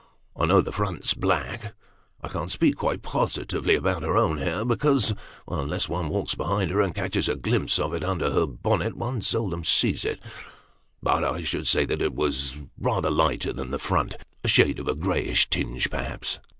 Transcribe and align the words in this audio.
"I 0.35 0.47
know 0.47 0.61
the 0.61 0.71
front's 0.71 1.13
black; 1.13 1.75
I 2.21 2.27
can't 2.27 2.49
speak 2.49 2.77
quite 2.77 3.03
positively 3.03 3.75
about 3.75 4.01
her 4.01 4.17
own 4.17 4.37
hair; 4.37 4.65
because, 4.65 5.13
unless 5.47 5.87
one 5.87 6.09
walks 6.09 6.33
behind 6.33 6.71
her, 6.71 6.81
and 6.81 6.95
catches 6.95 7.29
a 7.29 7.35
glimpse 7.35 7.77
of 7.77 7.93
it 7.93 8.03
under 8.03 8.31
her 8.31 8.47
bonnet, 8.47 8.97
one 8.97 9.21
seldom 9.21 9.63
sees 9.63 10.03
it; 10.03 10.19
but 11.03 11.23
I 11.23 11.43
should 11.43 11.67
say 11.67 11.85
that 11.85 12.01
it 12.01 12.15
was 12.15 12.57
rather 12.79 13.11
lighter 13.11 13.53
than 13.53 13.69
the 13.69 13.77
front 13.77 14.17
a 14.43 14.47
shade 14.47 14.79
of 14.79 14.87
a 14.87 14.95
greyish 14.95 15.47
tinge, 15.51 15.91
perhaps." 15.91 16.39